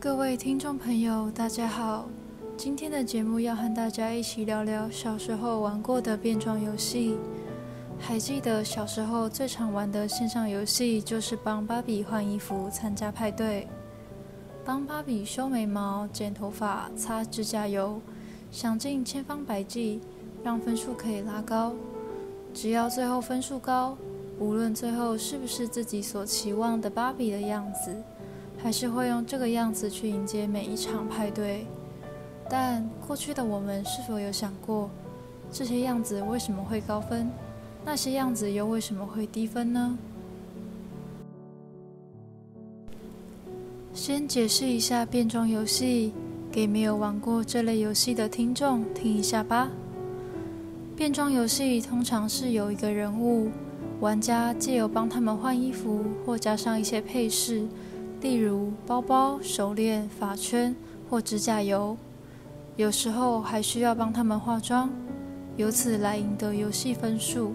[0.00, 2.08] 各位听众朋友，大家好。
[2.56, 7.18] 今天的节目要和大家一起聊聊小时候玩过的变装游戏。
[7.98, 13.68] 还记得小时候最常玩的线上游戏就是帮芭比换衣服、参加派对，
[14.64, 18.00] 帮芭比修眉毛、剪头发、擦指甲油，
[18.50, 20.00] 想尽千方百计
[20.42, 21.74] 让分数可以拉高。
[22.54, 23.98] 只要最后分数高，
[24.38, 27.94] 无论最后是不是自己所期望的芭比的样子，
[28.62, 31.66] 还是会用这个样子去迎接每一场派对。
[32.48, 34.90] 但过去的我们是否有想过，
[35.52, 37.30] 这些样子为什么会高分？
[37.84, 39.98] 那些样子又为什么会低分呢？
[43.94, 46.12] 先解释一下变装游戏，
[46.50, 49.70] 给没有玩过这类游戏的听众听一下吧。
[50.96, 53.50] 变装游戏通常是有一个人物，
[54.00, 57.66] 玩家借由帮他们换衣服或加上一些配饰，
[58.20, 60.74] 例如包包、手链、发圈
[61.08, 61.96] 或指甲油，
[62.76, 64.90] 有时候还需要帮他们化妆，
[65.56, 67.54] 由此来赢得游戏分数。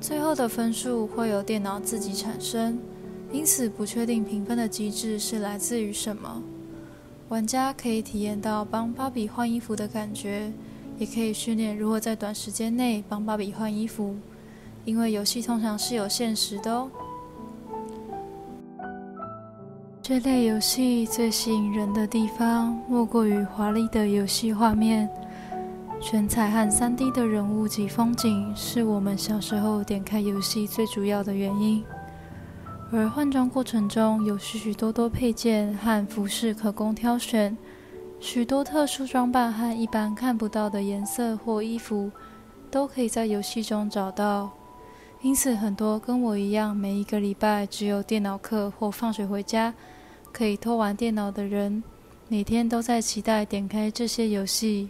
[0.00, 2.78] 最后的分数会由电脑自己产生，
[3.32, 6.42] 因此不确定评分的机制是来自于什么。
[7.28, 10.52] 玩家可以体验到帮芭比换衣服的感觉，
[10.98, 14.16] 也可以训练如何在短时间内帮芭比换衣服，
[14.84, 16.90] 因为游戏通常是有限时的哦。
[20.10, 25.08] 这类游戏最吸引人的地方，莫过于华丽的游戏画面。
[26.00, 31.84] 全彩和 3D 的人物及风景是我们小时候点开游戏最主要的原因，
[32.90, 37.56] 而换装过程中有许许多多配件和服饰可供挑选，
[38.18, 42.10] 许多特殊装扮和一般看不到的颜色或衣服
[42.68, 44.50] 都可以在游戏中找到。
[45.22, 49.72] 因此，很多跟我一样每一个礼拜只有电脑课或放学回家
[50.32, 51.82] 可以偷玩电脑的人，
[52.28, 54.88] 每天都在期待点开这些游戏。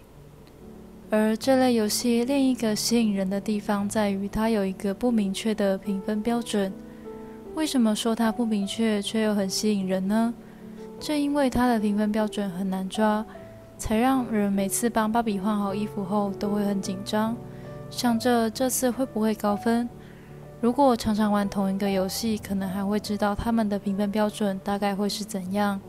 [1.11, 6.73] 而这类游戏另一个吸引人的地方在于，它有一个不明确的评分标准。
[7.55, 10.33] 为什么说它不明确却又很吸引人呢？
[11.01, 13.27] 正因为它的评分标准很难抓，
[13.77, 17.37] 才让人每次帮芭比换好衣服后都会很紧张，
[17.91, 19.89] 想着这次会不会高分。
[20.61, 25.81] 如果常常玩同一个游戏，可能还会知道他们的评分标准大概会是怎样。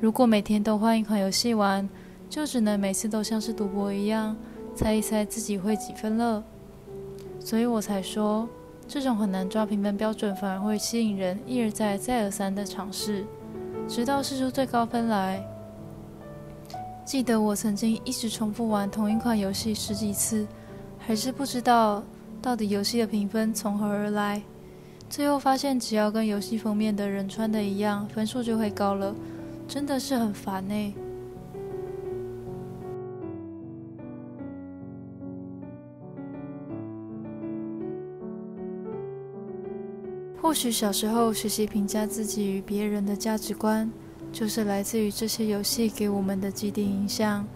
[0.00, 1.88] 如果每天都换一款游戏玩，
[2.28, 4.36] 就只能每次都像是赌博一样。
[4.74, 6.42] 猜一猜自己会几分了，
[7.40, 8.48] 所以我才说，
[8.88, 13.24] 这种很难抓评分标准，反而会吸引人一而再、再而三的尝试，
[13.86, 15.42] 直到试出最高分来。
[17.04, 20.46] 记得我曾经一直重复玩同一款游戏十几次，
[20.98, 22.02] 还是不知道
[22.42, 24.42] 到底游戏的评分从何而来。
[25.08, 29.14] 最后发现，只要跟游戏封面的人穿的一样，分数就会高了，
[29.68, 30.94] 真的是很烦呢。
[40.40, 43.90] 或许小时候学习评价自己与别人的价值观，
[44.32, 47.46] 就是来自于这些游戏给我们的既定印象。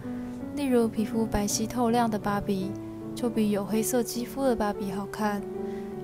[0.55, 2.71] 例如，皮肤白皙透亮的芭比，
[3.17, 5.41] 就比有黑色肌肤的芭比好看；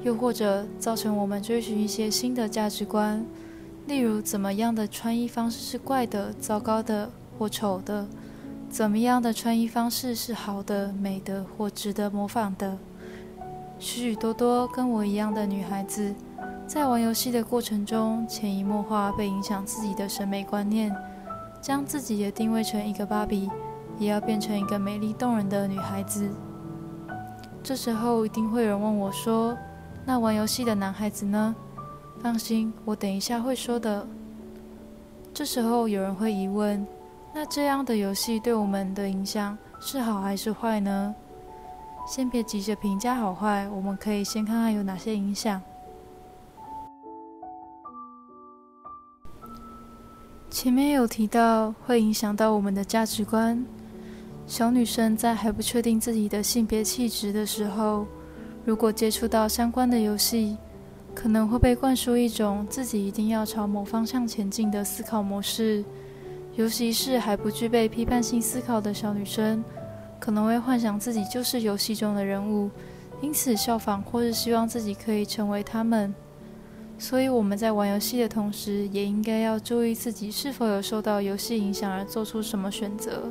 [0.01, 3.23] 又或者造成我们追寻一些新的价值观，
[3.85, 8.07] 例如怎么样的穿衣方式是怪的、糟糕的或丑的；
[8.67, 12.75] 怎么样的穿衣方式是好的、美的或值得模仿的。
[13.77, 16.15] 许许多多跟我一样的女孩子。
[16.65, 20.91] 在玩游戏的过程中，潜移默化被影响自己的审美观念，
[21.61, 23.51] 将自己也定位成一个芭比，
[23.99, 26.27] 也要变成一个美丽动人的女孩子。
[27.63, 29.57] 这时候一定会有人问我说
[30.05, 31.55] ：“那玩游戏的男孩子呢？”
[32.21, 34.05] 放心，我等一下会说的。
[35.33, 36.85] 这时候有人会疑问
[37.33, 41.15] ：“那这样的游戏对我们的影响是好还是坏呢？”
[42.05, 45.61] 先别急着评价好坏，我们可以先看看有哪些影响。
[50.49, 53.65] 前面有提到会影响到我们的价值观。
[54.45, 58.05] 小女生在还不确定自己的性别气质的时候，
[58.65, 60.57] 如果接触到相关的游戏，
[61.15, 65.83] 可能会被灌输一种自己一定要朝某方向前进的思考模式。
[66.55, 69.63] 尤其是还不具备批判性思考的小女生，
[70.19, 72.69] 可能会幻想自己就是游戏中的人物，
[73.21, 76.13] 因此效仿或是希望自己可以成为他们。
[76.99, 83.23] 所以我们在玩游戏的同时，也应该要注意自己是否有受到游戏影响而做出什么选择，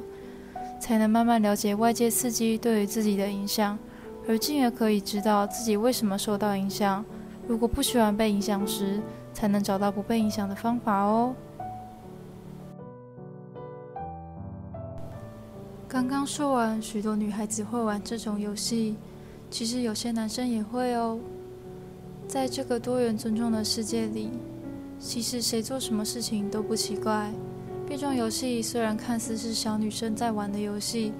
[0.83, 3.79] 才能慢慢了解外界刺激对于自己的影响，
[4.27, 7.05] 而进而可以知道自己为什么受到影响。
[7.47, 9.01] 如果不喜欢被影响时，
[9.33, 11.37] 才能找到不被影响的方法哦。
[15.87, 18.97] 刚刚说完，许多女孩子会玩这种游戏，
[19.53, 21.17] 其实有些男生也会哦。
[22.27, 24.31] 在这个多元尊重的世界里，
[24.99, 27.31] 其实谁做什么事情都不奇怪。
[27.93, 31.13] 变装游戏虽然看似是小女生在玩的游戏，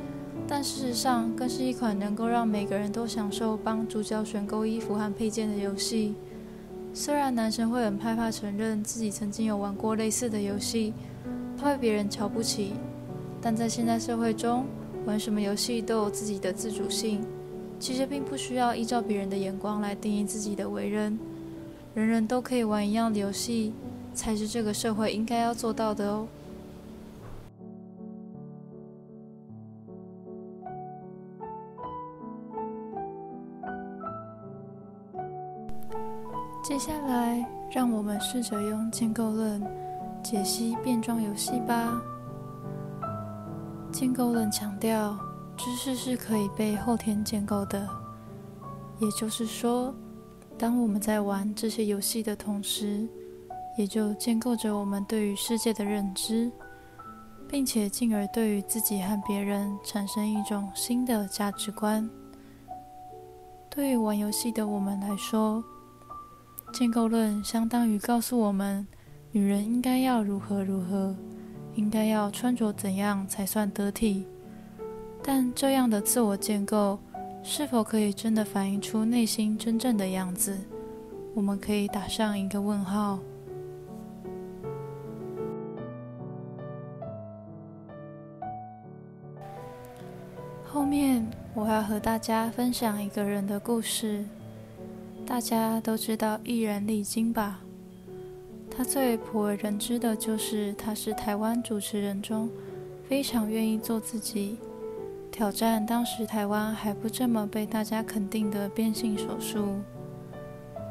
[0.49, 6.15] 但事实上更是一款能够让每个人都享受帮主角选购衣服和配件的游戏。
[6.95, 10.95] 虽然男生会很害怕承认自己曾经有玩过类似的游戏，
[11.59, 12.73] 怕被别人瞧不起。
[13.43, 14.65] 但在现代社会中，
[15.05, 17.21] 玩什么游戏都有自己的自主性，
[17.79, 21.19] 其实并不需要依照别人的眼光来定义自己的为人。
[21.93, 23.75] 人人都可以玩一样的游戏，
[24.15, 26.27] 才是这个社会应该要做到的哦。
[36.63, 39.61] 接下来，让我们试着用建构论
[40.23, 42.01] 解析变装游戏吧。
[43.91, 45.19] 建构论强调，
[45.57, 47.89] 知识是可以被后天建构的。
[49.01, 49.93] 也就是说，
[50.57, 53.09] 当我们在玩这些游戏的同时，
[53.77, 56.49] 也就建构着我们对于世界的认知，
[57.49, 62.09] 并且进而对于自己和别人产生一种新的价值观。
[63.69, 65.63] 对于玩游戏的我们来说，
[66.73, 68.87] 建构论相当于告诉我们，
[69.31, 71.15] 女人应该要如何如何。
[71.75, 74.27] 应该要穿着怎样才算得体？
[75.23, 76.99] 但这样的自我建构
[77.43, 80.59] 是否可以真的反映出内心真正的样子？
[81.35, 83.19] 我们可以打上一个问号。
[90.63, 94.25] 后面我要和大家分享一个人的故事。
[95.33, 97.59] 大家都知道艺人丽晶吧？
[98.71, 102.51] 他最普为人知的就是，他是台湾主持人中
[103.09, 104.59] 非常愿意做自己，
[105.31, 109.81] 挑战当时台湾还不这么被大家肯定的变性手术，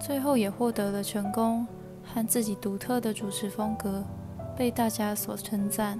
[0.03, 1.67] 最后也获得了成功
[2.03, 4.03] 和自己独特的主持风格
[4.57, 5.99] 被大家所称赞。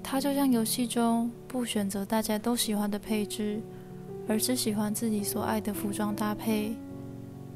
[0.00, 3.60] 他就像游戏中不选择大家都喜欢的配置，
[4.28, 6.76] 而只喜欢自己所爱的服装搭配。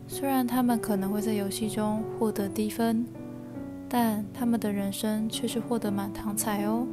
[0.08, 3.04] 虽然他们可能会在游戏中获得低分，
[3.88, 6.86] 但他们的人生却是获得满堂彩哦。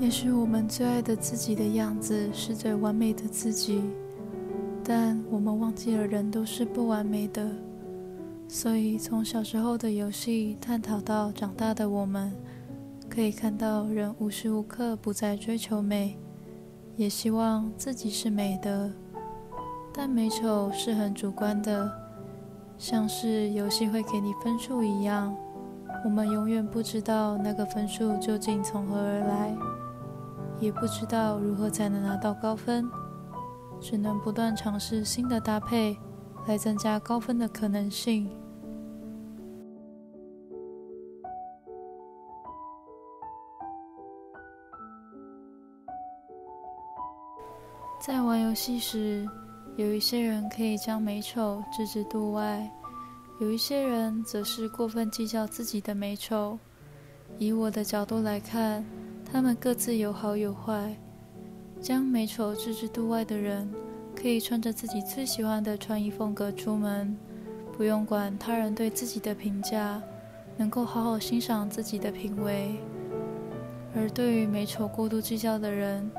[0.00, 3.82] 也许我们最爱的自己的样子是最完美的自己，
[4.82, 7.48] 但我们忘记了人都是不完美的。
[8.52, 12.32] 所以，从小时候的游戏探讨到长大的我们，
[13.08, 16.18] 可以看到人无时无刻不在追求美，
[16.96, 18.90] 也希望自己是美的。
[19.94, 21.88] 但美丑是很主观的，
[22.76, 25.32] 像是游戏会给你分数一样，
[26.04, 29.56] 我们永远不知道那个分数究竟从何而来，
[30.58, 32.90] 也不知道如何才能拿到高分，
[33.80, 35.96] 只能不断尝试新的搭配，
[36.48, 38.28] 来增加高分的可能性。
[48.00, 49.28] 在玩游戏时，
[49.76, 52.66] 有一些人可以将美丑置之度外，
[53.42, 56.58] 有一些人则是过分计较自己的美丑。
[57.36, 58.82] 以我的角度来看，
[59.30, 60.96] 他们各自有好有坏。
[61.78, 63.70] 将美丑置之度外的人，
[64.16, 67.14] 可以穿着自己最喜欢的穿衣风格出门，
[67.76, 70.02] 不用管他人对自己的评价，
[70.56, 72.76] 能够好好欣赏自己的品味。
[73.94, 76.10] 而对于美丑过度计较的人，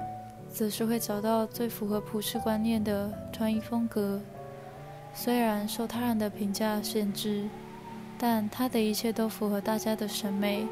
[0.52, 4.20] 则是会找到最符合普世观念的穿衣风格，
[5.14, 7.48] 虽然受他人的评价限制，
[8.20, 10.68] 但他的一切都符合大家的审美，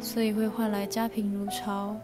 [0.00, 1.96] 所以会换来家贫如潮。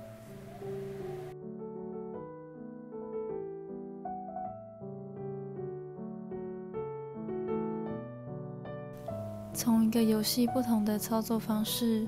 [9.52, 12.06] 从一个游戏不同的操作方式，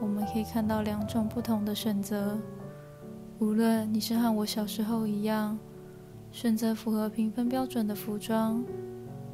[0.00, 2.36] 我们可以看到两种不同的选择。
[3.38, 5.58] 无论你是和我小时候一样，
[6.32, 8.64] 选择符合评分标准的服装，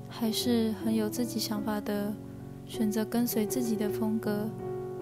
[0.09, 2.13] 还是很有自己想法的
[2.67, 4.49] 选择跟随自己的风格，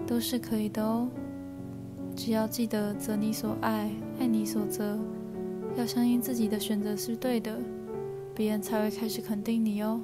[0.05, 1.09] 都是可以的哦。
[2.15, 3.89] 只要记得择你所爱，
[4.19, 4.99] 爱你所择，
[5.75, 7.57] 要相信自己的选择是对的，
[8.35, 9.99] 别人才会开始肯定你哦。